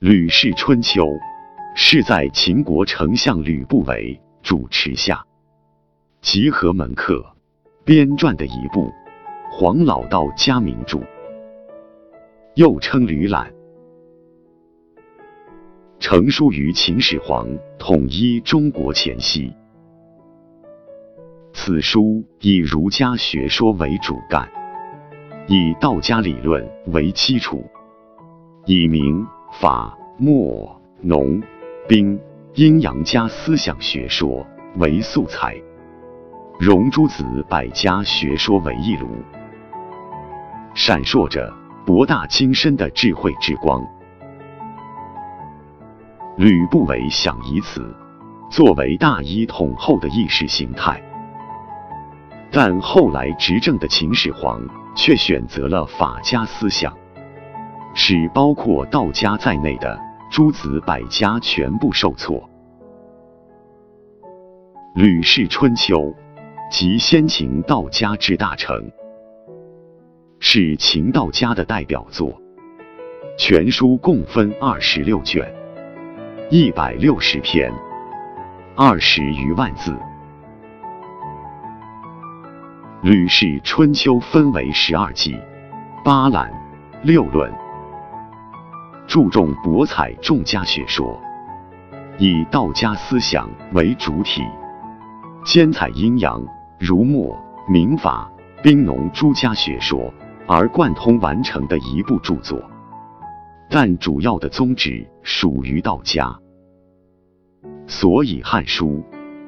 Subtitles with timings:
[0.00, 1.02] 吕氏春秋》
[1.74, 5.22] 是在秦国丞相吕不韦主持下，
[6.22, 7.22] 集合门客
[7.84, 8.90] 编撰的一部
[9.50, 11.00] 黄老道家名著，
[12.54, 13.52] 又称《吕览》。
[15.98, 17.46] 成书于秦始皇
[17.78, 19.52] 统一中国前夕。
[21.52, 24.50] 此书以儒家学说为主干，
[25.46, 27.62] 以道家理论为基础，
[28.64, 31.42] 以明法墨农
[31.88, 32.18] 兵
[32.54, 35.56] 阴阳家思想学说为素材，
[36.58, 39.08] 融诸子百家学说为一炉，
[40.72, 41.52] 闪烁着
[41.84, 43.84] 博大精深的智慧之光。
[46.36, 47.94] 吕不韦想以此
[48.50, 51.02] 作为大一统后的意识形态。
[52.52, 54.60] 但后来执政的秦始皇
[54.96, 56.96] 却选择了法家思想，
[58.02, 62.40] 使包括道家在内的诸子百家全部受挫。
[64.94, 65.98] 《吕氏春秋》
[66.72, 68.90] 即先秦道家之大成，
[70.38, 72.32] 是秦道家的代表作。
[73.36, 75.46] 全书共分二十六卷，
[76.48, 77.70] 一百六十篇，
[78.74, 79.92] 二十余万字。
[83.02, 85.38] 《吕氏春秋》分为十二纪、
[86.02, 86.50] 八览、
[87.02, 87.52] 六论，
[89.10, 91.20] 注重博采众家学说，
[92.16, 94.40] 以道家思想为主体，
[95.44, 96.40] 兼采阴阳、
[96.78, 97.36] 儒墨、
[97.68, 98.30] 民法、
[98.62, 100.14] 兵农诸家学说
[100.46, 102.62] 而贯通完成的一部著作。
[103.68, 106.32] 但主要的宗旨属于道家，
[107.88, 109.02] 所以《汉书》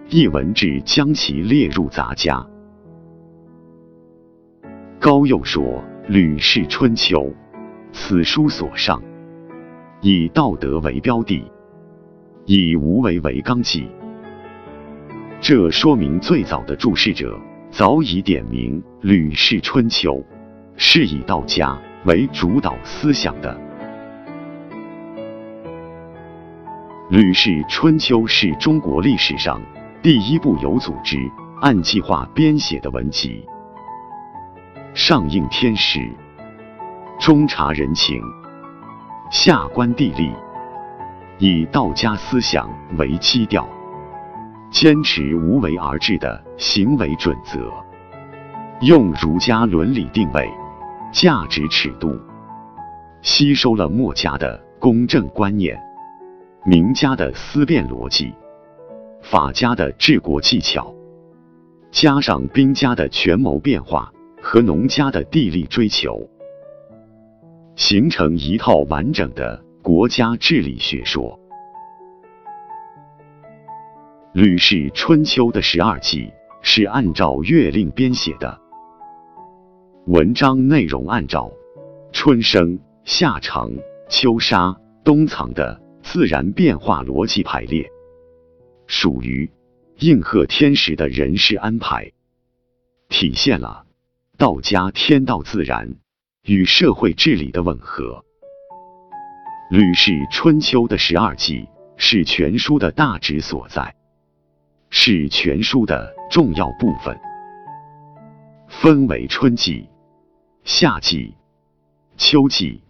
[0.08, 2.44] 一文志将其列入杂家。
[4.98, 5.62] 高又说
[6.08, 7.20] ：“《吕氏春秋》，
[7.92, 9.00] 此书所上，
[10.04, 11.44] 以道德为标的，
[12.44, 13.86] 以无为为纲纪。
[15.40, 17.38] 这说明最早的注释者
[17.70, 20.14] 早已点明，《吕氏春秋》
[20.76, 23.56] 是以道家为主导思想的。
[27.16, 29.62] 《吕氏春秋》是中国历史上
[30.02, 31.16] 第一部有组织、
[31.60, 33.44] 按计划编写的文集。”
[34.94, 36.00] 上应天时，
[37.20, 38.20] 中察人情，
[39.32, 40.30] 下观地利，
[41.38, 43.66] 以道家思想为基调，
[44.70, 47.72] 坚持无为而治的行为准则，
[48.82, 50.50] 用儒家伦理定位、
[51.10, 52.20] 价值尺度，
[53.22, 55.80] 吸收了墨家的公正观念、
[56.66, 58.34] 名家的思辨逻辑、
[59.22, 60.92] 法家的治国技巧，
[61.90, 64.12] 加上兵家的权谋变化。
[64.44, 66.28] 和农家的地利追求，
[67.76, 71.38] 形成一套完整的国家治理学说。
[74.40, 78.60] 《吕氏春秋》的十二纪是按照月令编写的，
[80.06, 81.52] 文章内容按照
[82.12, 83.70] 春生、夏长、
[84.08, 87.90] 秋杀、冬藏的自然变化逻辑排列，
[88.86, 89.50] 属于
[89.98, 92.12] 应和天时的人事安排，
[93.08, 93.84] 体现了。
[94.38, 95.96] 道家天道自然
[96.44, 98.24] 与社会治理的吻合，
[99.76, 103.94] 《吕氏春秋》的十二纪是全书的大旨所在，
[104.90, 107.16] 是全书的重要部分。
[108.66, 109.88] 分为春季、
[110.64, 111.32] 夏季、
[112.16, 112.82] 秋季、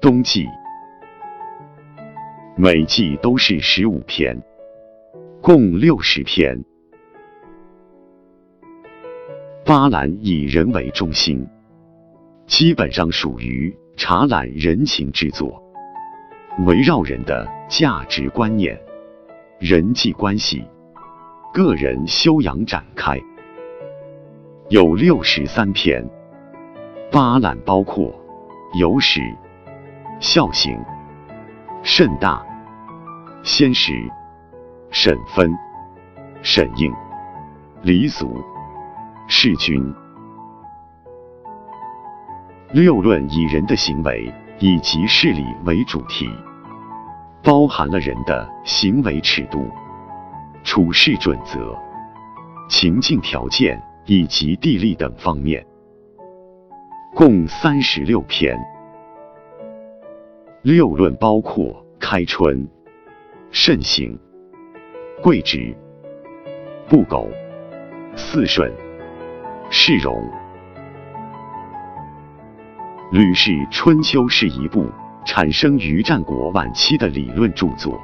[0.00, 0.46] 冬季，
[2.56, 4.42] 每季都是十五篇，
[5.42, 6.64] 共六十篇。
[9.62, 11.46] 八览以人为中心，
[12.52, 15.62] 基本上属于查览人情之作，
[16.66, 18.78] 围绕人的价值观念、
[19.58, 20.62] 人际关系、
[21.54, 23.18] 个人修养展开，
[24.68, 26.06] 有六十三篇。
[27.10, 28.14] 八览包括
[28.74, 29.22] 有史、
[30.20, 30.78] 孝行、
[31.82, 32.44] 慎大、
[33.42, 33.94] 先时、
[34.90, 35.50] 审分、
[36.42, 36.92] 审应、
[37.80, 38.44] 礼俗。
[39.26, 40.01] 弑君。
[42.72, 46.26] 六论以人的行为以及事理为主题，
[47.42, 49.68] 包含了人的行为尺度、
[50.64, 51.76] 处事准则、
[52.70, 55.62] 情境条件以及地利等方面，
[57.14, 58.58] 共三十六篇。
[60.62, 62.66] 六论包括开春、
[63.50, 64.18] 慎行、
[65.22, 65.76] 贵直、
[66.88, 67.28] 不苟、
[68.16, 68.72] 四顺。
[69.68, 70.14] 释容，
[73.12, 74.90] 《吕氏春秋》是一部
[75.26, 78.00] 产生于战国晚期的理论著作，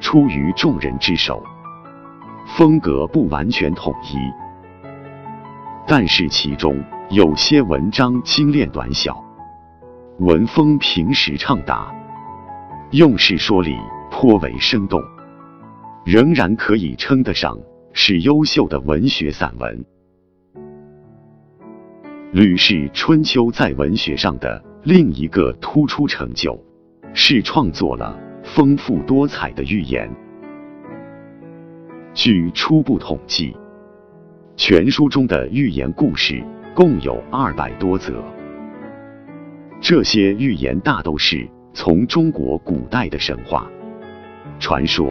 [0.00, 1.42] 出于众人之手，
[2.46, 4.16] 风格不完全统一，
[5.86, 9.22] 但是其中有些文章精炼短小，
[10.20, 11.94] 文风平实畅达，
[12.92, 13.76] 用事说理
[14.10, 15.02] 颇为生动，
[16.06, 17.54] 仍然可以称得上
[17.92, 19.76] 是优秀的文学散文。
[22.32, 26.62] 《吕氏春秋》在文学上的另一个突出成就，
[27.14, 30.10] 是创作了丰富多彩的寓言。
[32.12, 33.56] 据初步统计，
[34.56, 36.44] 全书中的寓言故事
[36.74, 38.22] 共有二百多则。
[39.80, 43.66] 这些寓言大都是从中国古代的神话、
[44.60, 45.10] 传说、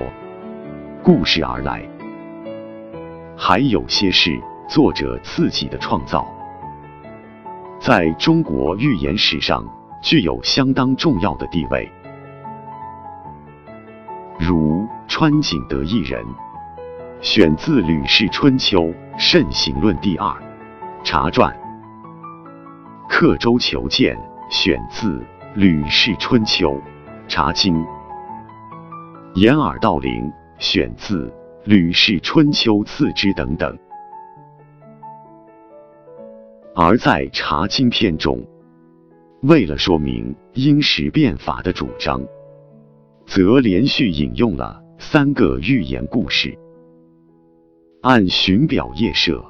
[1.02, 1.82] 故事而来，
[3.36, 6.32] 还有些是作者自己的创造。
[7.80, 9.64] 在中国寓言史上
[10.02, 11.90] 具有相当重要的地位，
[14.38, 16.26] 如川景德一人，
[17.22, 18.82] 选自《吕氏春秋·
[19.18, 20.36] 慎行论》第二
[21.04, 21.52] 茶传；
[23.08, 24.18] 刻舟求剑
[24.50, 25.20] 选自
[25.56, 26.72] 《吕氏春秋·
[27.28, 27.76] 茶经》；
[29.36, 31.28] 掩耳盗铃选自
[31.64, 33.78] 《吕氏春秋次之》等等。
[36.80, 38.40] 而在《茶经》篇中，
[39.42, 42.22] 为了说明因时变法的主张，
[43.26, 46.56] 则连续引用了三个寓言故事，
[48.04, 49.44] 按寻表夜射，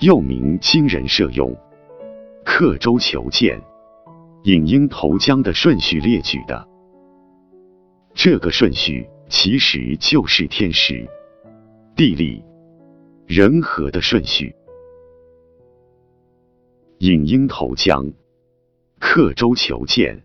[0.00, 1.54] 又名惊人射用，
[2.46, 3.60] 刻舟求剑，
[4.44, 6.66] 引鹰投江的顺序列举的。
[8.14, 11.06] 这个顺序其实就是天时、
[11.94, 12.42] 地利、
[13.26, 14.54] 人和的顺序。
[17.00, 18.12] 引鹰投江、
[18.98, 20.24] 刻舟求剑、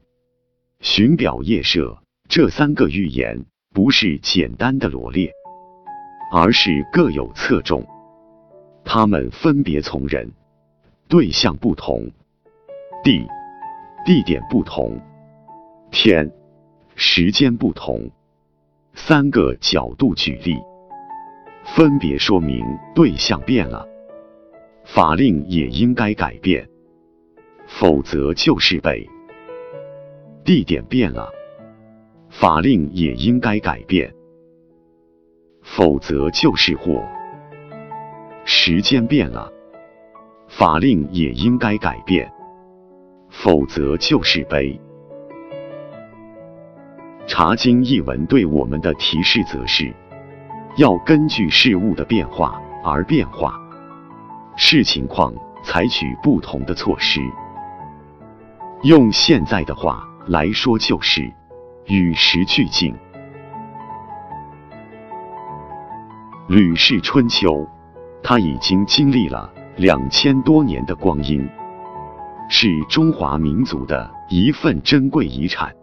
[0.80, 5.32] 寻表夜射这三个寓言，不是简单的罗列，
[6.32, 7.86] 而是各有侧重。
[8.84, 10.32] 它们分别从人、
[11.08, 12.10] 对象不同、
[13.04, 13.24] 地、
[14.04, 15.00] 地点不同、
[15.92, 16.32] 天、
[16.96, 18.10] 时间不同。
[18.96, 20.56] 三个角度举例，
[21.64, 22.66] 分别说明
[22.96, 23.93] 对象变了。
[24.96, 26.70] 法令也应该改变，
[27.66, 29.10] 否则就是被；
[30.46, 31.32] 地点变了，
[32.30, 34.14] 法令也应该改变，
[35.64, 37.02] 否则就是祸；
[38.46, 39.52] 时间变了，
[40.48, 42.32] 法令也应该改变，
[43.32, 44.80] 否则就是悲。
[47.26, 49.92] 《茶经》一文对我们的提示则是：
[50.78, 53.60] 要根据事物的变化而变化。
[54.56, 55.34] 视情况
[55.64, 57.22] 采取不同的措施。
[58.84, 61.32] 用现在的话来说，就是
[61.86, 62.94] 与时俱进。
[66.48, 67.50] 《吕氏春秋》，
[68.22, 71.50] 它已经经历了两千多年的光阴，
[72.50, 75.74] 是中华民族的一份珍贵遗产。